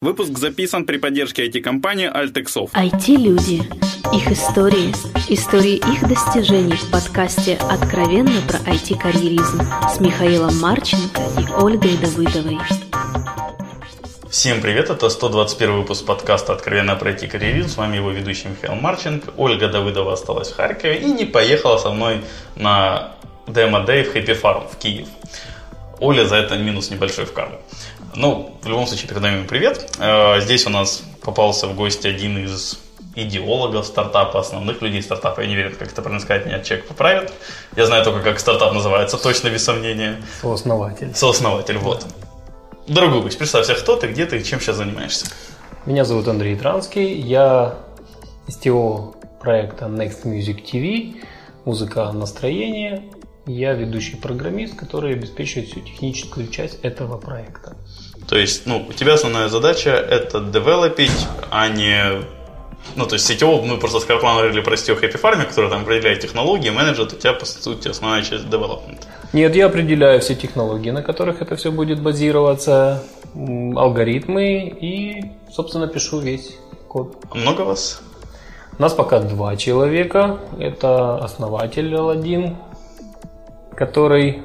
[0.00, 2.70] Выпуск записан при поддержке IT-компании Altexov.
[2.72, 3.64] IT-люди.
[4.14, 4.94] Их истории.
[5.28, 9.60] Истории их достижений в подкасте «Откровенно про IT-карьеризм»
[9.92, 12.58] с Михаилом Марченко и Ольгой Давыдовой.
[14.30, 17.68] Всем привет, это 121 выпуск подкаста «Откровенно про IT-карьеризм».
[17.68, 19.32] С вами его ведущий Михаил Марченко.
[19.36, 22.20] Ольга Давыдова осталась в Харькове и не поехала со мной
[22.54, 23.16] на
[23.48, 25.08] демо-дэй в Happy Farm в Киев.
[25.98, 27.58] Оля за это минус небольшой в карму.
[28.18, 29.96] Ну, в любом случае, передаем ему привет.
[30.00, 32.80] Э, здесь у нас попался в гости один из
[33.14, 35.42] идеологов стартапа, основных людей стартапа.
[35.42, 37.32] Я не верю, как это правильно сказать, меня человек поправит.
[37.76, 40.20] Я знаю только, как стартап называется, точно без сомнения.
[40.42, 41.14] Сооснователь.
[41.14, 42.06] Сооснователь, вот.
[42.88, 45.26] Дорогой гость, представься, кто ты, где ты, чем сейчас занимаешься?
[45.86, 47.76] Меня зовут Андрей Транский, я
[48.48, 51.22] STO проекта Next Music TV,
[51.64, 53.04] музыка настроение.
[53.46, 57.76] Я ведущий программист, который обеспечивает всю техническую часть этого проекта.
[58.28, 62.22] То есть, ну, у тебя основная задача это девелопить, а не
[62.96, 65.82] ну, то есть сетевого, мы просто с Карпланом говорили про SEO Happy Farm, который там
[65.82, 69.04] определяет технологии, менеджер, у тебя, по сути, основная часть development.
[69.32, 73.02] Нет, я определяю все технологии, на которых это все будет базироваться,
[73.34, 76.56] алгоритмы и, собственно, пишу весь
[76.88, 77.16] код.
[77.30, 78.00] А много вас?
[78.78, 80.38] У нас пока два человека.
[80.58, 82.56] Это основатель L1,
[83.74, 84.42] который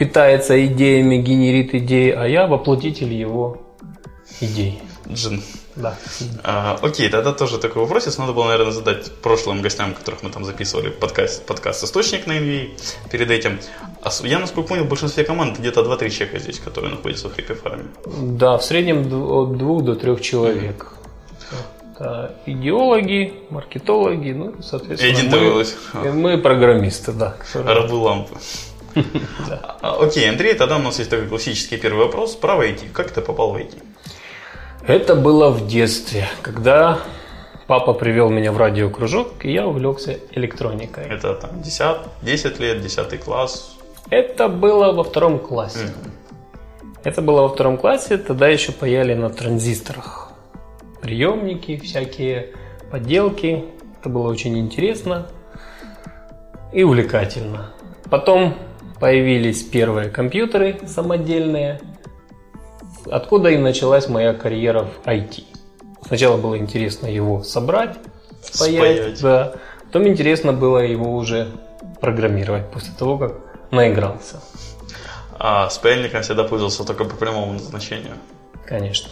[0.00, 3.60] питается идеями, генерит идеи, а я воплотитель его
[4.40, 4.80] идей.
[5.06, 5.42] Джин.
[5.76, 5.94] Да.
[6.42, 8.18] А, окей, тогда тоже такой вопрос.
[8.18, 12.70] Надо было, наверное, задать прошлым гостям, которых мы там записывали подкаст, подкаст «Источник» на NVA
[13.12, 13.58] перед этим.
[14.02, 17.62] А я, насколько понял, в большинстве команд где-то 2-3 человека здесь, которые находятся в Happy
[17.62, 18.38] Farm.
[18.38, 20.94] Да, в среднем от двух до трех человек.
[21.94, 27.36] Это идеологи, маркетологи, ну, соответственно, И мы, мы программисты, да.
[27.52, 28.36] Рабы лампы.
[29.82, 32.36] А, окей, Андрей, тогда у нас есть такой классический первый вопрос.
[32.36, 32.90] Про IT.
[32.92, 33.74] Как ты попал в IT?
[34.86, 36.98] Это было в детстве, когда
[37.66, 41.04] папа привел меня в радиокружок, и я увлекся электроникой.
[41.04, 43.76] Это там 10, 10 лет, 10 класс?
[44.10, 45.78] Это было во втором классе.
[45.78, 46.10] Mm-hmm.
[47.04, 50.32] Это было во втором классе, тогда еще паяли на транзисторах.
[51.00, 52.54] Приемники, всякие
[52.90, 53.64] поделки.
[54.00, 55.28] Это было очень интересно
[56.72, 57.70] и увлекательно.
[58.10, 58.54] Потом
[59.00, 61.80] появились первые компьютеры самодельные,
[63.10, 65.44] откуда и началась моя карьера в IT.
[66.06, 67.96] Сначала было интересно его собрать,
[68.42, 69.22] спаять, спаять.
[69.22, 69.52] да.
[69.86, 71.48] Потом интересно было его уже
[72.00, 73.32] программировать после того, как
[73.70, 74.40] наигрался.
[75.38, 78.12] А с паяльником всегда пользовался только по прямому назначению?
[78.66, 79.10] Конечно.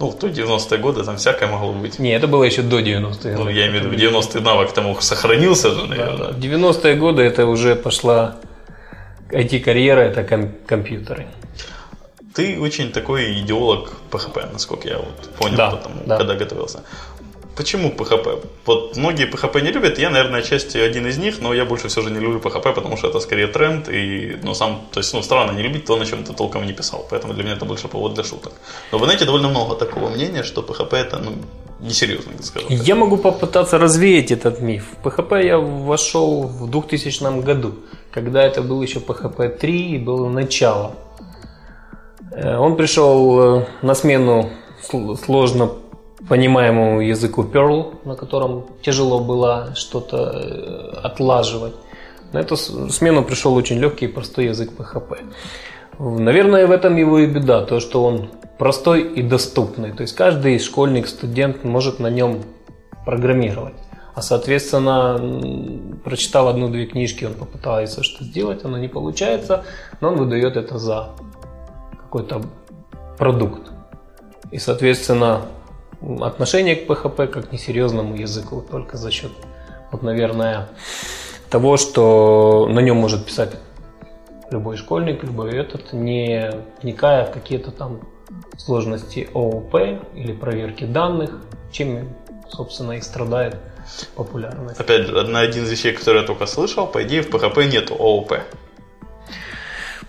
[0.00, 1.98] Ну, в то 90-е годы там всякое могло быть.
[1.98, 3.36] Не, это было еще до 90-х.
[3.38, 6.32] Ну, я имею в виду, 90-й навык тому сохранился же, наверное.
[6.32, 6.38] Да.
[6.38, 8.36] 90-е годы это уже пошла
[9.30, 11.26] IT-карьера, это ком- компьютеры.
[12.34, 16.16] Ты очень такой идеолог PHP, насколько я вот понял, да, потому, да.
[16.16, 16.84] когда готовился.
[17.56, 18.46] Почему PHP?
[18.66, 22.02] Вот многие PHP не любят, я, наверное, отчасти один из них, но я больше все
[22.02, 25.22] же не люблю PHP, потому что это скорее тренд, и, ну, сам, то есть, ну,
[25.22, 27.88] странно не любить то, на чем ты толком не писал, поэтому для меня это больше
[27.88, 28.52] повод для шуток.
[28.92, 31.32] Но вы знаете, довольно много такого мнения, что PHP это, ну,
[31.80, 32.86] несерьезно, скажем так.
[32.86, 34.84] Я могу попытаться развеять этот миф.
[35.02, 37.74] В PHP я вошел в 2000 году,
[38.10, 40.92] когда это был еще PHP 3 и было начало.
[42.32, 44.50] Э, он пришел э, на смену
[45.24, 45.70] сложно
[46.28, 51.74] понимаемому языку Perl, на котором тяжело было что-то э, отлаживать.
[52.32, 55.18] На эту смену пришел очень легкий и простой язык PHP.
[55.98, 59.92] Наверное, в этом его и беда, то, что он простой и доступный.
[59.92, 62.42] То есть каждый школьник, студент может на нем
[63.04, 63.74] программировать.
[64.18, 65.16] А соответственно,
[66.02, 69.64] прочитав одну-две книжки, он попытается что сделать, оно не получается,
[70.00, 71.10] но он выдает это за
[71.92, 72.42] какой-то
[73.16, 73.70] продукт.
[74.50, 75.42] И, соответственно,
[76.20, 79.30] отношение к PHP как к несерьезному языку только за счет,
[79.92, 80.68] вот, наверное,
[81.48, 83.52] того, что на нем может писать
[84.50, 86.50] любой школьник, любой этот, не
[86.82, 88.00] вникая в какие-то там
[88.56, 89.76] сложности ООП
[90.16, 92.08] или проверки данных, чем,
[92.48, 93.58] собственно, и страдает
[94.14, 94.80] популярность.
[94.80, 97.90] Опять же, одна один из вещей, которые я только слышал, по идее в PHP нет
[97.90, 98.34] ООП.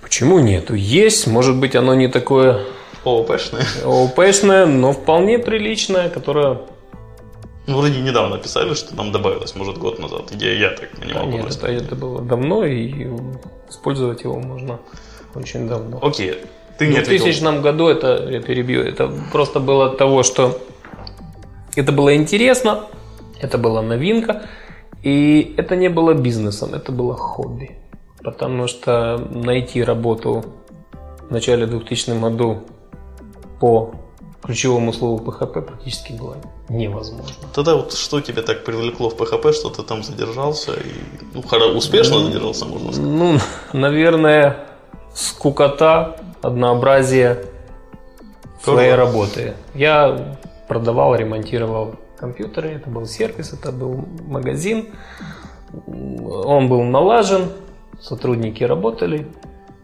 [0.01, 0.73] Почему нету?
[0.73, 2.65] Есть, может быть, оно не такое
[3.05, 3.65] ООПшное.
[3.83, 6.59] ООПшное, но вполне приличное, которое
[7.67, 11.25] ну, вроде недавно писали, что там добавилось, может, год назад, где я так понимал.
[11.27, 13.07] Да, нет, это, это было давно, и
[13.69, 14.79] использовать его можно
[15.35, 15.99] очень давно.
[16.01, 16.35] Окей,
[16.79, 20.59] ты не В 2000 году это, я перебью, это просто было от того, что
[21.75, 22.85] это было интересно,
[23.41, 24.43] это была новинка,
[25.03, 27.77] и это не было бизнесом, это было хобби.
[28.23, 30.43] Потому что найти работу
[31.29, 32.63] в начале 2000 году
[33.59, 33.91] по
[34.41, 36.37] ключевому слову PHP практически было
[36.69, 37.47] невозможно.
[37.53, 40.91] Тогда вот что тебя так привлекло в PHP, что ты там задержался и
[41.33, 41.41] ну,
[41.77, 43.11] успешно задержался, можно сказать?
[43.11, 43.37] Ну,
[43.73, 44.65] наверное,
[45.13, 47.45] скукота, однообразие
[48.63, 49.53] своей работы.
[49.73, 50.37] Я
[50.67, 54.89] продавал, ремонтировал компьютеры, это был сервис, это был магазин.
[55.87, 57.49] Он был налажен,
[58.01, 59.27] сотрудники работали,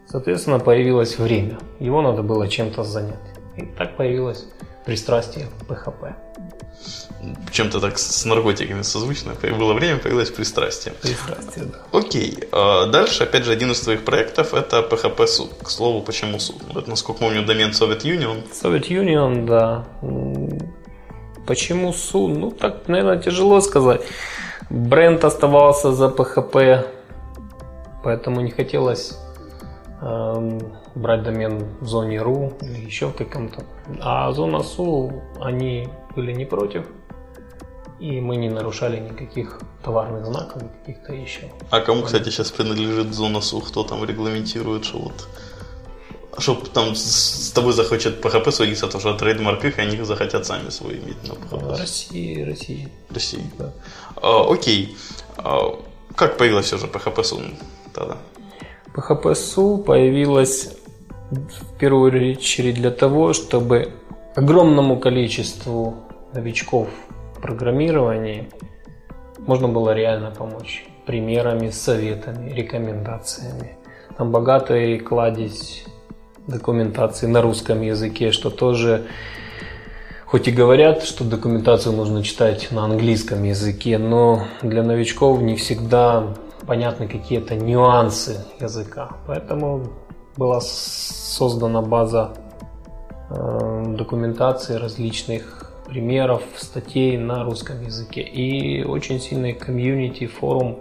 [0.06, 1.58] соответственно, появилось время.
[1.80, 3.18] Его надо было чем-то занять.
[3.56, 4.46] И так появилось
[4.84, 6.14] пристрастие к ПХП.
[7.50, 9.32] Чем-то так с наркотиками созвучно.
[9.58, 10.94] Было время, появилось пристрастие.
[11.02, 11.98] Пристрастие, да.
[11.98, 12.38] Окей.
[12.52, 15.50] А дальше, опять же, один из твоих проектов это PHP суд.
[15.62, 16.56] К слову, почему суд?
[16.70, 18.44] Это, насколько помню, домен Soviet Union.
[18.52, 19.86] Soviet Union, да.
[21.46, 22.38] Почему суд?
[22.38, 24.02] Ну, так, наверное, тяжело сказать.
[24.70, 26.86] Бренд оставался за PHP,
[28.02, 29.18] поэтому не хотелось
[30.02, 30.60] э,
[30.96, 33.62] брать домен в зоне RU или еще в каком-то.
[34.00, 36.84] А зона SU, они были не против,
[38.00, 41.50] и мы не нарушали никаких товарных знаков каких-то еще.
[41.70, 43.60] А кому, кстати, сейчас принадлежит зона СУ?
[43.60, 45.28] Кто там регламентирует, что вот
[46.38, 50.94] чтобы там с тобой захочет PHP сводиться, то что трейдмарк их, они захотят сами свой
[50.94, 51.78] иметь на PHP.
[51.78, 52.88] России, России.
[53.10, 53.50] России.
[53.58, 53.72] Да.
[54.16, 54.96] А, окей.
[55.38, 55.78] А,
[56.14, 57.54] как появилась все же PHP SU
[57.94, 58.16] тогда?
[58.94, 60.76] PHP SU появилась
[61.30, 63.92] в первую очередь для того, чтобы
[64.34, 65.96] огромному количеству
[66.32, 66.88] новичков
[67.34, 68.48] в программировании
[69.38, 73.76] можно было реально помочь примерами, советами, рекомендациями.
[74.16, 75.84] Там богатый кладезь
[76.46, 79.06] документации на русском языке, что тоже,
[80.26, 86.34] хоть и говорят, что документацию нужно читать на английском языке, но для новичков не всегда
[86.66, 89.10] понятны какие-то нюансы языка.
[89.26, 89.88] Поэтому
[90.36, 92.34] была создана база
[93.30, 100.80] э, документации различных примеров, статей на русском языке и очень сильный комьюнити, форум,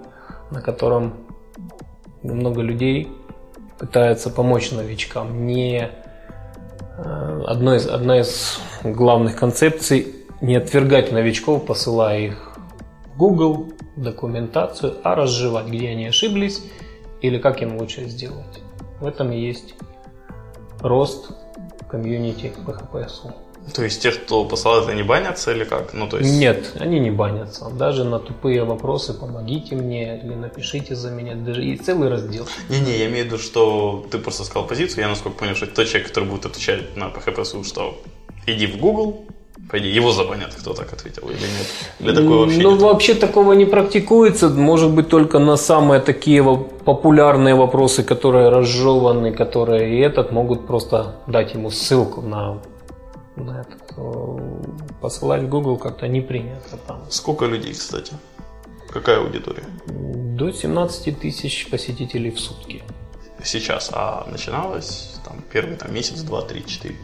[0.50, 1.14] на котором
[2.24, 3.08] много людей
[3.80, 5.46] пытается помочь новичкам.
[5.46, 5.90] Не
[6.98, 12.58] э, одно из, одна из главных концепций не отвергать новичков, посылая их
[13.14, 16.64] в Google, документацию, а разжевать, где они ошиблись
[17.22, 18.62] или как им лучше сделать.
[19.00, 19.76] В этом и есть
[20.80, 21.32] рост
[21.90, 23.34] комьюнити PHP-SU.
[23.74, 25.94] То есть тех, кто посылает, они банятся или как?
[25.94, 26.32] Ну, то есть...
[26.32, 27.70] Нет, они не банятся.
[27.70, 31.36] Даже на тупые вопросы «помогите мне» или «напишите за меня».
[31.36, 32.48] Даже и целый раздел.
[32.70, 35.04] Не-не, я имею в виду, что ты просто сказал позицию.
[35.04, 37.98] Я, насколько понял, что тот человек, который будет отвечать на PHP, что
[38.46, 39.26] иди в Google,
[39.70, 41.68] Пойди, его забанят, кто так ответил или нет?
[42.00, 44.50] Или такое вообще ну, вообще такого не практикуется.
[44.50, 51.16] Может быть, только на самые такие популярные вопросы, которые разжеваны, которые и этот, могут просто
[51.26, 52.60] дать ему ссылку на,
[53.36, 53.82] на этот.
[55.02, 57.02] Посылать в Google как-то не принято там.
[57.10, 58.14] Сколько людей, кстати?
[58.90, 59.66] Какая аудитория?
[59.88, 62.84] До 17 тысяч посетителей в сутки.
[63.44, 66.96] Сейчас, а начиналось там первый там, месяц, два, три, четыре?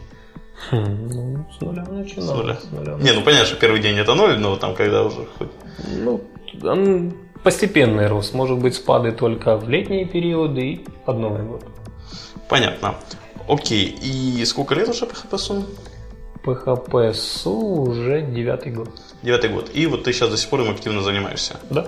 [0.70, 2.26] Хм, ну, с нуля начинал.
[2.26, 2.56] С нуля.
[2.56, 2.94] С нуля.
[3.00, 5.48] Не, ну понятно, что первый день это ноль, но там когда уже хоть...
[5.88, 6.20] Ну,
[6.62, 8.34] он постепенный рост.
[8.34, 11.64] Может быть, спады только в летние периоды и под Новый год.
[12.48, 12.94] Понятно.
[13.48, 15.06] Окей, и сколько лет уже
[16.44, 16.82] PHP-су?
[16.82, 18.90] PHP-су уже девятый год.
[19.22, 19.70] Девятый год.
[19.74, 21.54] И вот ты сейчас до сих пор им активно занимаешься?
[21.70, 21.86] Да.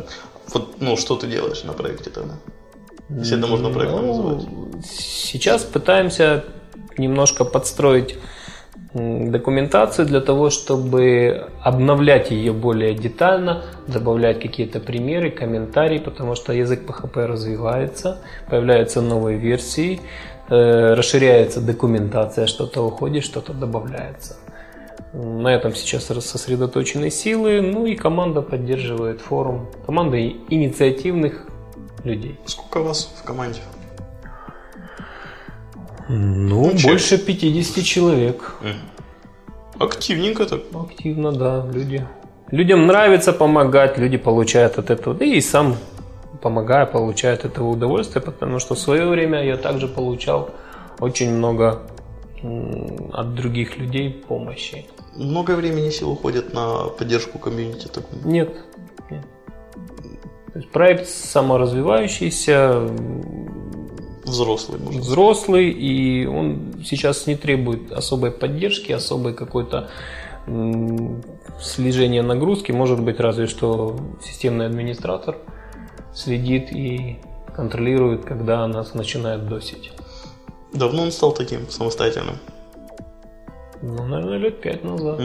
[0.53, 2.35] Вот, ну, что ты делаешь на проекте тогда?
[3.11, 4.49] Если это можно проектом ну, называть.
[4.85, 6.45] Сейчас пытаемся
[6.97, 8.17] немножко подстроить
[8.95, 16.83] документацию для того, чтобы обновлять ее более детально, добавлять какие-то примеры, комментарии, потому что язык
[16.87, 20.01] PHP развивается, появляются новые версии,
[20.49, 24.37] э, расширяется документация, что-то уходит, что-то добавляется.
[25.15, 29.69] На этом сейчас сосредоточены силы, ну и команда поддерживает форум.
[29.87, 31.47] Команда инициативных
[32.03, 32.37] людей.
[32.47, 33.61] Сколько вас в команде?
[36.09, 38.57] Ну, ну больше 50 человек.
[39.79, 40.61] Активненько так.
[40.75, 41.65] Активно, да.
[41.73, 42.05] Люди.
[42.51, 45.15] Людям нравится помогать, люди получают от этого.
[45.15, 45.77] Да и сам
[46.43, 50.51] помогая, получаю от этого удовольствие, потому что в свое время я также получал
[50.99, 51.83] очень много
[53.13, 54.87] от других людей помощи.
[55.17, 58.19] Много времени сил уходит на поддержку комьюнити такой?
[58.25, 58.55] Нет.
[59.11, 59.25] нет.
[60.53, 62.89] То есть проект саморазвивающийся,
[64.25, 64.81] взрослый.
[64.81, 65.03] Может.
[65.03, 69.89] Взрослый, и он сейчас не требует особой поддержки, особой какой-то
[71.61, 72.73] слежения нагрузки.
[72.73, 75.39] Может быть, разве что системный администратор
[76.13, 77.19] следит и
[77.55, 79.93] контролирует, когда нас начинает досить.
[80.73, 82.37] Давно он стал таким самостоятельным?
[83.85, 85.21] Ну, наверное, лет пять назад.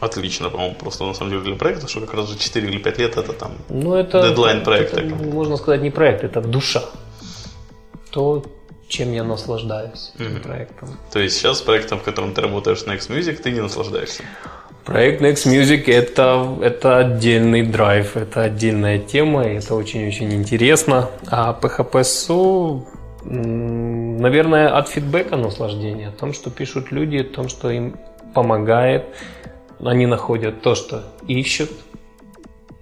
[0.00, 2.98] Отлично, по-моему, просто на самом деле для проекта, что как раз за 4 или 5
[2.98, 4.28] лет это там Ну, это...
[4.28, 5.00] Дедлайн проекта.
[5.00, 6.82] это, можно сказать, не проект, это душа.
[8.10, 8.42] То,
[8.88, 10.88] чем я наслаждаюсь этим проектом.
[11.12, 14.22] То есть сейчас проектом, в котором ты работаешь Next Music, ты не наслаждаешься.
[14.84, 21.10] Проект Next Music это, это отдельный драйв, это отдельная тема, и это очень-очень интересно.
[21.28, 22.82] А PHP-SU,
[23.26, 27.96] м, наверное, от фидбэка наслаждение, о том, что пишут люди, о том, что им
[28.34, 29.06] помогает.
[29.82, 31.70] Они находят то, что ищут,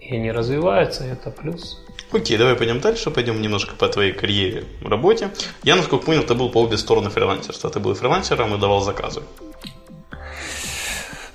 [0.01, 1.85] и они развиваются, и это плюс.
[2.13, 5.31] Окей, давай пойдем дальше, пойдем немножко по твоей карьере, работе.
[5.63, 7.71] Я, насколько понял, ты был по обе стороны фрилансерства.
[7.71, 9.23] Ты был фрилансером и давал заказы.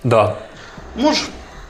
[0.03, 0.37] Да,
[0.95, 1.29] Можешь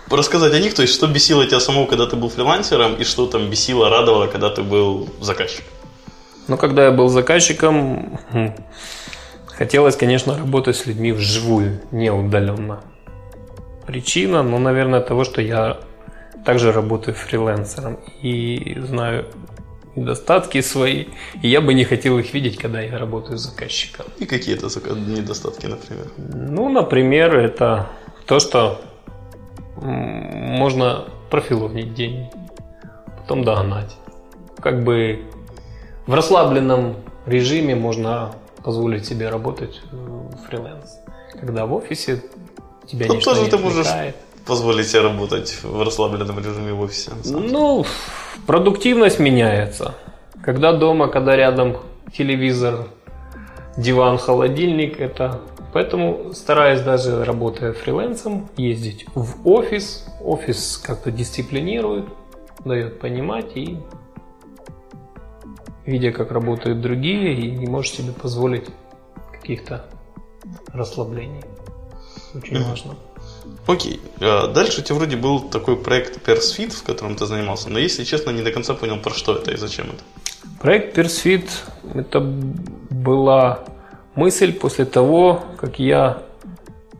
[0.09, 3.25] рассказать о них, то есть что бесило тебя самого, когда ты был фрилансером, и что
[3.25, 5.72] там бесило, радовало, когда ты был заказчиком?
[6.47, 8.51] Ну, когда я был заказчиком, хм,
[9.47, 12.81] хотелось, конечно, работать с людьми вживую, не удаленно.
[13.85, 15.77] Причина, ну, наверное, того, что я
[16.45, 19.25] также работаю фрилансером и знаю
[19.95, 21.05] недостатки свои,
[21.41, 24.05] и я бы не хотел их видеть, когда я работаю заказчиком.
[24.19, 26.07] И какие это недостатки, например?
[26.17, 27.89] Ну, например, это
[28.25, 28.81] то, что
[29.75, 32.29] можно профилонить день,
[33.17, 33.95] потом догнать.
[34.59, 35.25] Как бы
[36.07, 36.95] в расслабленном
[37.25, 38.33] режиме можно
[38.63, 39.95] позволить себе работать э,
[40.47, 40.99] фриланс.
[41.39, 42.23] Когда в офисе
[42.87, 44.15] тебя Тут ничто тоже не ты можешь отвлекает.
[44.45, 47.11] позволить себе работать в расслабленном режиме в офисе.
[47.25, 47.85] Ну,
[48.47, 49.95] продуктивность меняется.
[50.43, 51.77] Когда дома, когда рядом
[52.17, 52.87] телевизор,
[53.77, 55.39] диван, холодильник, это...
[55.73, 60.05] Поэтому стараюсь даже работая фрилансом ездить в офис.
[60.21, 62.05] Офис как-то дисциплинирует,
[62.63, 63.79] дает понимать и
[65.85, 68.65] видя, как работают другие, и не можешь себе позволить
[69.31, 69.85] каких-то
[70.67, 71.43] расслаблений.
[72.35, 72.95] Очень важно.
[73.67, 74.01] Окей.
[74.19, 78.03] А, Дальше у тебя вроде был такой проект PersFit, в котором ты занимался, но если
[78.03, 80.03] честно, не до конца понял, про что это и зачем это.
[80.59, 81.49] Проект Persfit–
[81.93, 83.65] это была
[84.15, 86.23] мысль после того, как я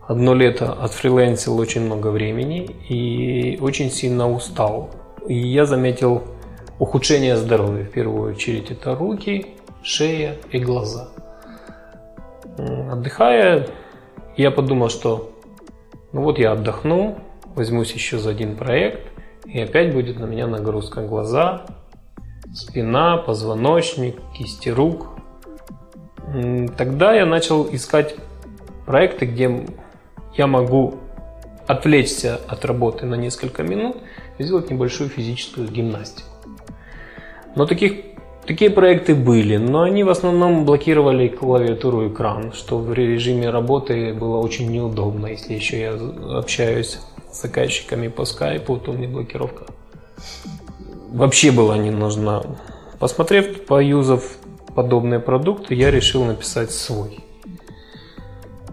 [0.06, 4.90] одно лето отфрилансил очень много времени и очень сильно устал.
[5.26, 6.24] И я заметил
[6.78, 7.84] ухудшение здоровья.
[7.84, 9.46] В первую очередь это руки,
[9.82, 11.08] шея и глаза.
[12.90, 13.68] Отдыхая,
[14.36, 15.32] я подумал, что
[16.12, 17.18] ну вот я отдохну,
[17.54, 19.10] возьмусь еще за один проект,
[19.46, 21.66] и опять будет на меня нагрузка глаза,
[22.52, 25.08] спина, позвоночник, кисти рук.
[26.76, 28.16] Тогда я начал искать
[28.86, 29.66] проекты, где
[30.36, 30.94] я могу
[31.66, 33.96] отвлечься от работы на несколько минут
[34.38, 36.33] и сделать небольшую физическую гимнастику.
[37.56, 37.92] Но таких,
[38.46, 44.14] такие проекты были, но они в основном блокировали клавиатуру и экран, что в режиме работы
[44.14, 45.26] было очень неудобно.
[45.28, 46.98] Если еще я общаюсь
[47.30, 49.66] с заказчиками по скайпу, то мне блокировка
[51.14, 52.42] вообще была не нужна.
[52.98, 54.36] Посмотрев, поюзав
[54.74, 57.20] подобные продукты, я решил написать свой.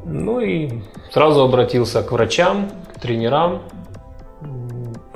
[0.04, 3.62] Ну и сразу обратился к врачам, к тренерам,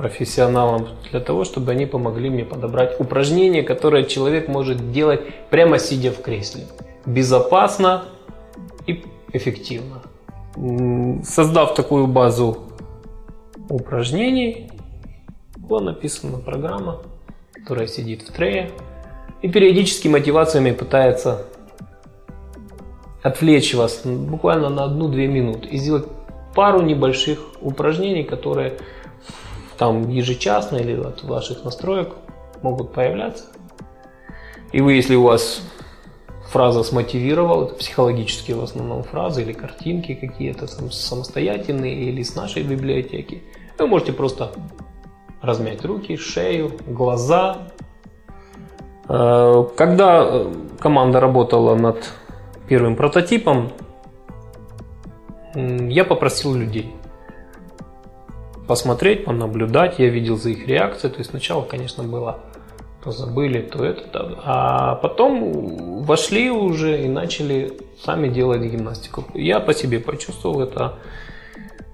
[0.05, 6.11] профессионалам для того, чтобы они помогли мне подобрать упражнения, которые человек может делать прямо сидя
[6.11, 6.65] в кресле.
[7.07, 8.05] Безопасно
[8.85, 10.03] и эффективно.
[11.23, 12.57] Создав такую базу
[13.67, 14.69] упражнений,
[15.57, 17.01] была написана программа,
[17.51, 18.69] которая сидит в трее
[19.41, 21.47] и периодически мотивациями пытается
[23.23, 26.05] отвлечь вас буквально на одну-две минуты и сделать
[26.53, 28.77] пару небольших упражнений, которые
[29.77, 32.13] там ежечасно или от ваших настроек
[32.61, 33.45] могут появляться.
[34.71, 35.61] И вы, если у вас
[36.49, 42.63] фраза смотивировала, это психологические в основном фразы или картинки какие-то там самостоятельные или с нашей
[42.63, 43.43] библиотеки,
[43.77, 44.51] вы можете просто
[45.41, 47.57] размять руки, шею, глаза.
[49.09, 52.11] Э, Когда э, команда работала над
[52.67, 53.71] первым прототипом,
[55.55, 56.93] я попросил людей
[58.67, 59.99] посмотреть, понаблюдать.
[59.99, 61.11] Я видел за их реакцией.
[61.11, 62.39] То есть сначала, конечно, было
[63.03, 69.25] то забыли, то это, то- а потом вошли уже и начали сами делать гимнастику.
[69.35, 70.95] Я по себе почувствовал это.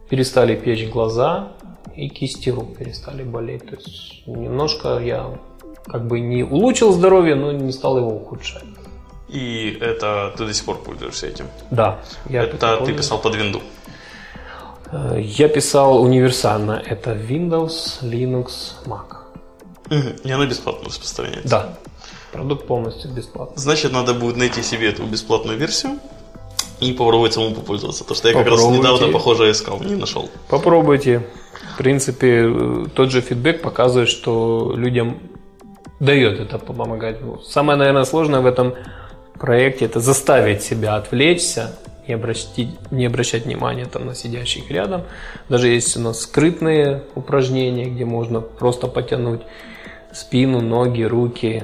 [0.09, 1.53] Перестали печь глаза
[1.95, 3.69] и кисти рук перестали болеть.
[3.69, 5.37] То есть немножко я
[5.85, 8.63] как бы не улучшил здоровье, но не стал его ухудшать.
[9.29, 11.45] И это ты до сих пор пользуешься этим.
[11.71, 11.99] Да,
[12.29, 13.61] я это ты писал под винду.
[14.91, 16.81] Э, Я писал универсально.
[16.85, 18.49] Это Windows, Linux,
[18.85, 19.17] Mac.
[19.89, 20.15] Мгм.
[20.23, 21.49] И оно бесплатно распространяется.
[21.49, 21.73] Да,
[22.31, 23.57] продукт полностью бесплатный.
[23.57, 25.99] Значит, надо будет найти себе эту бесплатную версию
[26.79, 28.03] И попробовать самому попользоваться.
[28.03, 30.29] Потому что я как раз недавно похожее искал, не нашел.
[30.49, 31.21] Попробуйте.
[31.73, 35.19] В принципе, э, тот же фидбэк показывает, что людям
[35.99, 37.17] дает это помогать.
[37.47, 38.73] Самое, наверное, сложное в этом
[39.39, 41.75] проекте это заставить себя отвлечься,
[42.07, 45.03] не обращать, не обращать внимания там, на сидящих рядом.
[45.49, 49.41] Даже есть у нас скрытные упражнения, где можно просто потянуть
[50.13, 51.63] спину, ноги, руки.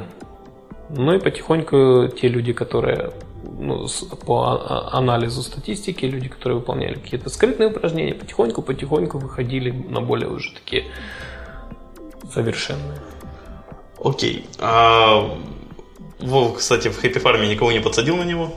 [0.90, 3.12] Ну и потихоньку те люди, которые
[3.44, 3.88] ну,
[4.26, 10.30] по а, а, анализу статистики, люди, которые выполняли какие-то скрытные упражнения, потихоньку-потихоньку выходили на более
[10.30, 10.86] уже такие
[12.32, 13.00] совершенные.
[14.04, 14.46] Окей.
[14.60, 15.38] А
[16.20, 18.54] Вов, кстати, в Хэппи Фарме никого не подсадил на него?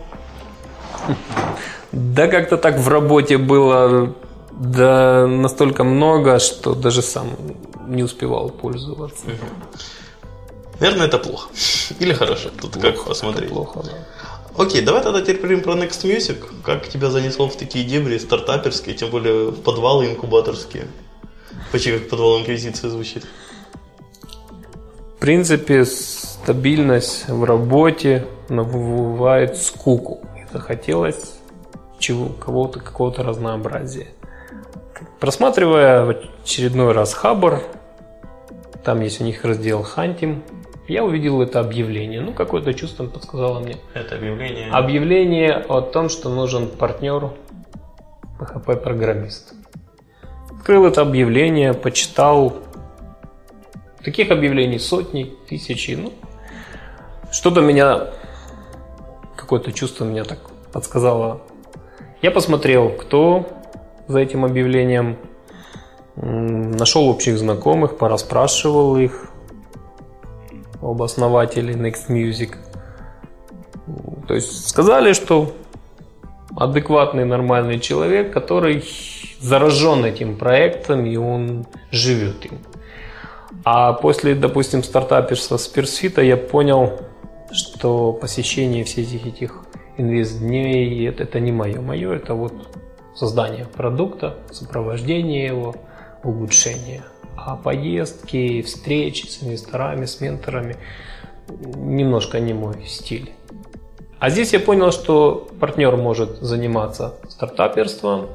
[1.93, 4.15] Да как-то так в работе было
[4.51, 7.31] да настолько много, что даже сам
[7.89, 9.25] не успевал пользоваться.
[10.81, 11.49] Наверное, это плохо.
[11.99, 12.51] Или хорошо.
[12.61, 13.51] Тут плохо, как посмотреть.
[13.51, 13.93] Плохо, да.
[14.63, 16.39] Окей, давай тогда теперь поговорим про Next Music.
[16.65, 20.87] Как тебя занесло в такие дебри стартаперские, тем более в подвалы инкубаторские?
[21.73, 23.27] Почти как подвал инквизиции звучит.
[25.17, 30.21] В принципе, стабильность в работе навывает скуку.
[30.53, 31.39] Захотелось
[31.99, 34.09] чего, кого-то, какого-то разнообразия.
[35.19, 37.63] Просматривая в очередной раз Хабр,
[38.85, 40.43] там есть у них раздел Хантим,
[40.89, 42.21] я увидел это объявление.
[42.21, 43.77] Ну, какое-то чувство подсказало мне.
[43.95, 44.71] Это объявление?
[44.71, 47.31] Объявление о том, что нужен партнер
[48.41, 49.55] PHP-программист.
[50.51, 52.55] Открыл это объявление, почитал.
[54.03, 55.93] Таких объявлений сотни, тысячи.
[55.93, 56.13] Ну,
[57.31, 58.09] что-то меня,
[59.51, 60.39] какое-то чувство меня так
[60.73, 61.41] подсказало.
[62.23, 63.49] Я посмотрел, кто
[64.07, 65.17] за этим объявлением,
[66.15, 69.27] нашел общих знакомых, пораспрашивал их,
[70.81, 72.55] об основателе Next Music.
[74.29, 75.53] То есть сказали, что
[76.57, 78.85] адекватный, нормальный человек, который
[79.41, 82.61] заражен этим проектом, и он живет им.
[83.65, 85.67] А после, допустим, стартаперства с
[86.23, 87.01] я понял,
[87.53, 89.65] что посещение всех этих
[89.97, 91.81] инвест-дней это, это не мое.
[91.81, 92.53] Мое это вот
[93.15, 95.75] создание продукта, сопровождение его,
[96.23, 97.03] улучшение.
[97.37, 100.77] А поездки, встречи с инвесторами, с менторами
[101.49, 103.33] немножко не мой стиль.
[104.19, 108.29] А здесь я понял, что партнер может заниматься стартаперством,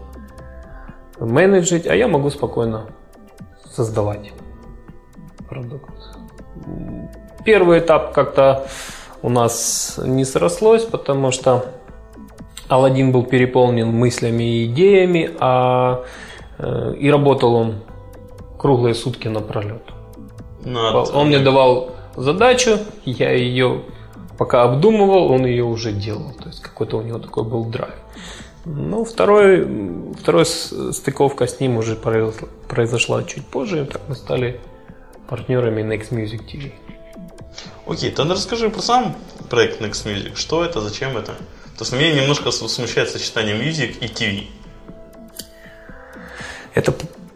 [1.20, 2.88] менеджить, а я могу спокойно
[3.70, 4.32] создавать
[5.48, 5.94] продукт.
[7.46, 8.68] Первый этап как-то
[9.26, 11.66] у нас не срослось, потому что
[12.68, 16.04] Алладин был переполнен мыслями и идеями, а
[16.60, 17.76] э, и работал он
[18.60, 19.82] круглые сутки напролет.
[20.64, 21.12] Надо.
[21.12, 23.82] Он мне давал задачу, я ее
[24.38, 26.32] пока обдумывал, он ее уже делал.
[26.40, 27.96] То есть какой-то у него такой был драйв.
[28.66, 29.68] Ну, второй,
[30.22, 34.60] второй стыковка с ним уже произошла чуть позже, и так мы стали
[35.28, 36.74] партнерами Next Music TV.
[37.88, 39.16] Окей, тогда расскажи про сам
[39.50, 40.36] проект Next Music.
[40.36, 41.34] Что это, зачем это?
[41.78, 44.48] То есть меня немножко смущает сочетание Music и TV.
[46.74, 46.94] Это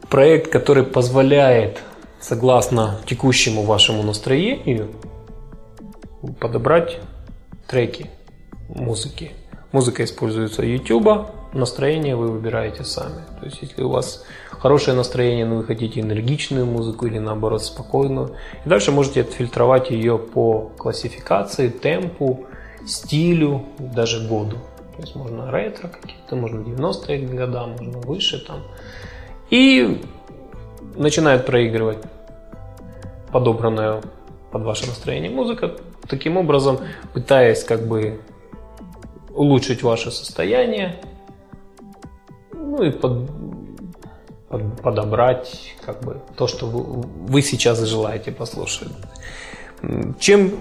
[0.10, 1.82] проект, который позволяет,
[2.20, 4.90] согласно текущему вашему настроению,
[6.40, 6.98] подобрать
[7.68, 8.10] треки
[8.70, 9.34] музыки.
[9.72, 13.24] Музыка используется YouTube, настроение вы выбираете сами.
[13.40, 18.36] То есть, если у вас хорошее настроение, но вы хотите энергичную музыку или наоборот спокойную,
[18.66, 22.46] и дальше можете отфильтровать ее по классификации, темпу,
[22.86, 24.58] стилю, даже году.
[24.96, 28.64] То есть можно ретро какие-то, можно 90-е года, можно выше там.
[29.50, 30.02] И
[30.96, 32.00] начинает проигрывать
[33.32, 34.04] подобранную
[34.52, 35.76] под ваше настроение музыка,
[36.08, 36.80] таким образом
[37.14, 38.20] пытаясь как бы
[39.34, 41.00] улучшить ваше состояние,
[42.70, 43.30] ну и под,
[44.50, 48.90] под, подобрать как бы то, что вы, вы сейчас желаете послушать.
[50.20, 50.52] Чем,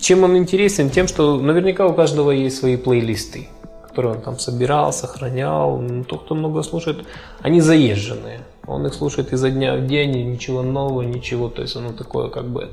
[0.00, 0.90] чем он интересен?
[0.90, 3.48] Тем, что наверняка у каждого есть свои плейлисты
[3.90, 5.78] которые он там собирал, сохранял.
[5.78, 7.04] Ну, тот, кто много слушает,
[7.42, 8.40] они заезженные.
[8.66, 11.48] Он их слушает изо дня в день, ничего нового, ничего.
[11.48, 12.70] То есть оно такое как бы...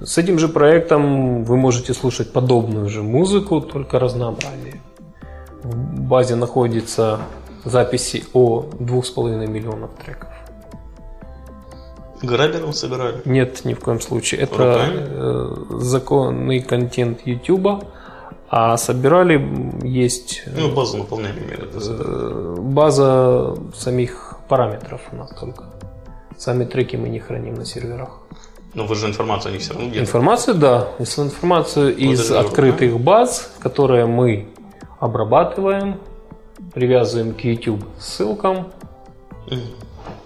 [0.00, 4.80] С этим же проектом вы можете слушать подобную же музыку, только разнообразие.
[5.70, 7.20] В базе находится
[7.64, 10.30] записи о 2,5 миллионов треков.
[12.22, 13.22] Грабером собирали?
[13.24, 14.40] Нет, ни в коем случае.
[14.40, 15.06] Это Руками?
[15.08, 17.84] Э, законный контент YouTube
[18.50, 19.40] а собирали
[19.82, 20.42] есть...
[20.56, 21.42] Ну, базу наполняли
[21.74, 25.64] э, База самих параметров у нас только.
[26.38, 28.20] Сами треки мы не храним на серверах.
[28.74, 30.88] Но вы же информацию них все равно где Информацию, да.
[30.98, 33.04] Информацию вот из открытых руками.
[33.04, 34.48] баз, которые мы
[35.00, 36.00] обрабатываем,
[36.74, 38.72] привязываем к YouTube ссылкам.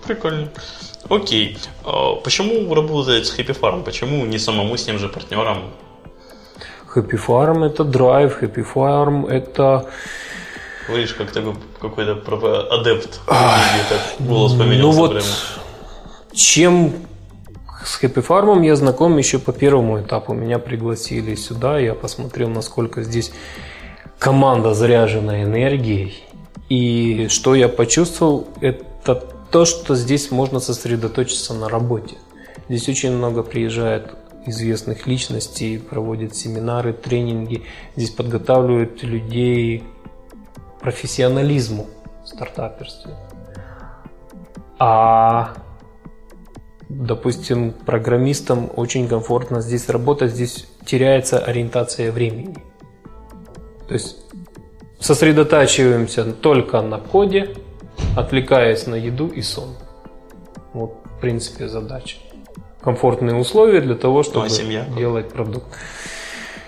[0.07, 0.49] Прикольно.
[1.09, 1.59] Окей.
[1.85, 3.85] А почему работать с Happy Farm?
[3.85, 5.71] Почему не самому с тем же партнером?
[6.95, 9.87] Happy Farm это драйв, Happy Farm это...
[10.89, 12.15] Говоришь, как такой какой-то
[12.71, 13.21] адепт.
[13.89, 15.27] так голос поменялся Ну вот, прямо.
[16.33, 16.93] чем
[17.85, 20.35] с Happy Farm я знаком еще по первому этапу.
[20.35, 23.33] Меня пригласили сюда, я посмотрел, насколько здесь
[24.23, 26.23] команда заряжена энергией.
[26.69, 29.17] И что я почувствовал, это
[29.51, 32.17] то, что здесь можно сосредоточиться на работе.
[32.69, 34.15] Здесь очень много приезжает
[34.47, 37.65] известных личностей, проводят семинары, тренинги.
[37.97, 39.83] Здесь подготавливают людей
[40.55, 41.89] к профессионализму
[42.23, 43.17] в стартаперстве.
[44.79, 45.55] А
[46.89, 52.55] допустим, программистам очень комфортно здесь работать, здесь теряется ориентация времени.
[53.89, 54.17] То есть
[55.01, 57.51] сосредотачиваемся только на коде,
[58.17, 59.75] отвлекаясь на еду и сон.
[60.73, 62.17] Вот, в принципе, задача.
[62.81, 64.87] Комфортные условия для того, чтобы Ну, а семья?
[64.97, 65.67] делать продукт.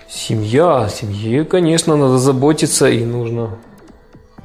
[0.07, 3.57] Семья, семье, конечно, надо заботиться и нужно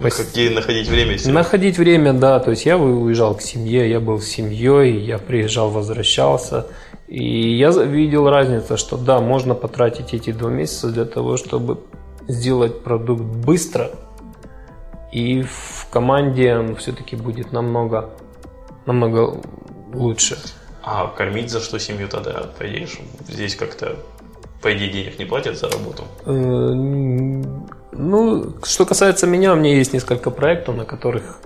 [0.01, 1.19] Ну, Где находить время?
[1.19, 1.33] себе?
[1.33, 2.41] Находить время, да.
[2.41, 6.67] То есть я уезжал к семье, я был с семьей, я приезжал, возвращался.
[7.07, 11.79] И я видел разницу, что да, можно потратить эти два месяца для того, чтобы
[12.29, 13.91] сделать продукт быстро.
[15.13, 18.11] И в команде он все-таки будет намного,
[18.87, 19.41] намного
[19.93, 20.39] лучше.
[20.83, 23.97] А кормить за что семью тогда, по идее, ж здесь как-то,
[24.63, 26.05] по идее, денег не платят за работу?
[26.27, 26.33] Э,
[27.93, 31.41] Ну, что касается меня, у меня есть несколько проектов, на которых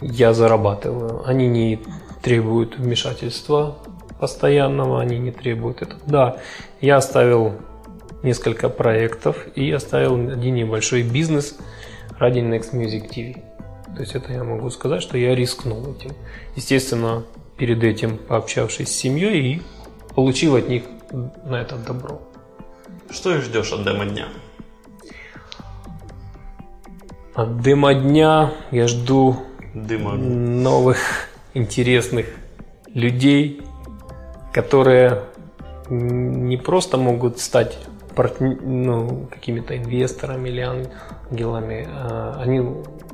[0.00, 1.22] я зарабатываю.
[1.26, 1.80] Они не
[2.22, 3.78] требуют вмешательства
[4.20, 5.96] постоянного, они не требуют это.
[6.06, 6.36] Да,
[6.80, 7.54] я оставил
[8.26, 11.56] несколько проектов и оставил один небольшой бизнес
[12.18, 13.42] ради Next Music TV.
[13.94, 16.10] То есть это я могу сказать, что я рискнул этим.
[16.56, 17.24] Естественно,
[17.56, 19.62] перед этим пообщавшись с семьей и
[20.14, 20.82] получив от них
[21.44, 22.20] на это добро.
[23.10, 24.26] Что ждешь от демо-дня?
[27.34, 29.36] От демо дня я жду
[29.72, 30.14] Дыма.
[30.14, 32.26] новых интересных
[32.92, 33.62] людей,
[34.52, 35.22] которые
[35.88, 37.78] не просто могут стать
[38.40, 42.62] ну, какими-то инвесторами или ангелами, а они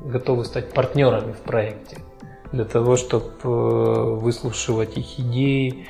[0.04, 1.98] готовы стать партнерами в проекте
[2.52, 5.86] для того, чтобы выслушивать их идеи,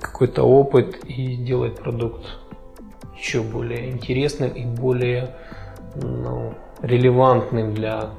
[0.00, 2.24] какой-то опыт и делать продукт
[3.18, 5.34] еще более интересным и более
[5.96, 8.10] ну, релевантным для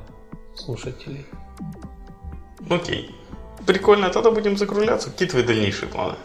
[0.53, 1.25] слушателей.
[2.69, 3.15] Окей.
[3.65, 5.09] Прикольно, тогда будем закругляться.
[5.09, 6.15] Какие твои дальнейшие планы?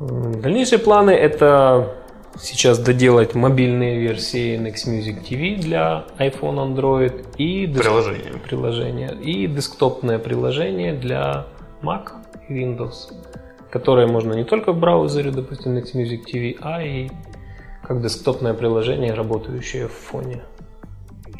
[0.00, 1.94] Дальнейшие планы это
[2.38, 8.32] сейчас доделать мобильные версии Next Music TV для iPhone, Android и деск- Приложение.
[8.48, 11.46] приложение и десктопное приложение для
[11.82, 12.12] Mac
[12.48, 13.12] и Windows,
[13.70, 17.10] которое можно не только в браузере, допустим, Next Music TV, а и
[17.86, 20.40] как десктопное приложение, работающее в фоне,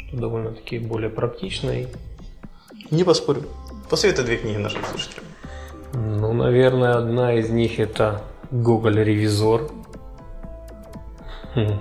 [0.06, 1.86] что довольно-таки более практично и
[2.90, 3.44] Не поспорю.
[3.88, 5.24] Посоветуй две книги нашим слушателям.
[5.94, 9.70] Ну, наверное, одна из них это Гоголь Ревизор.
[11.54, 11.80] Хм.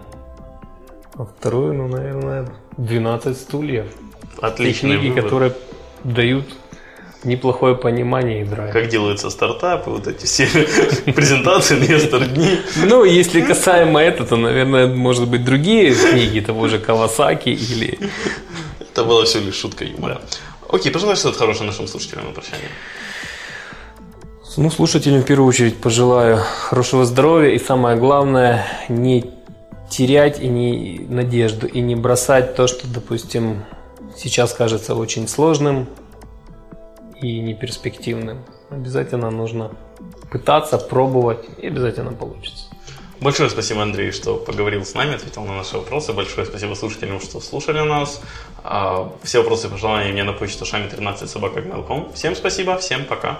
[1.15, 3.87] А вторую, ну, наверное, 12 стульев.
[4.39, 5.23] Те Отличный книги, выбор.
[5.23, 5.53] которые
[6.03, 6.45] дают
[7.23, 8.71] неплохое понимание и драйв.
[8.71, 10.45] Как делаются стартапы, вот эти все
[11.05, 12.59] презентации, инвестор дни.
[12.85, 17.99] Ну, если касаемо этого, то, наверное, может быть, другие книги того же Кавасаки или...
[18.79, 20.21] Это была всего лишь шутка юмора.
[20.69, 22.69] Окей, пожелай что-то хорошее нашим слушателям на прощание.
[24.61, 29.31] Ну, слушателям в первую очередь пожелаю хорошего здоровья и самое главное, не
[29.89, 33.63] терять и не надежду, и не бросать то, что, допустим,
[34.17, 35.87] сейчас кажется очень сложным
[37.21, 38.43] и неперспективным.
[38.69, 39.71] Обязательно нужно
[40.29, 42.65] пытаться, пробовать, и обязательно получится.
[43.21, 46.11] Большое спасибо, Андрей, что поговорил с нами, ответил на наши вопросы.
[46.11, 48.21] Большое спасибо слушателям, что слушали нас.
[48.65, 51.63] А, Все вопросы и пожелания мне на почту шами13 собака
[52.13, 53.39] Всем спасибо, всем пока.